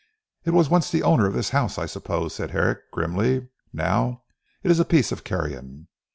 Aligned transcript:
"It 0.45 0.49
was 0.49 0.67
once 0.67 0.89
the 0.89 1.03
owner 1.03 1.27
of 1.27 1.35
this 1.35 1.51
house 1.51 1.77
I 1.77 1.85
suppose," 1.85 2.33
said 2.33 2.49
Herrick 2.49 2.89
grimly. 2.89 3.49
"Now, 3.71 4.23
it 4.63 4.71
is 4.71 4.79
a 4.79 4.83
piece 4.83 5.11
of 5.11 5.23
carrion. 5.23 5.89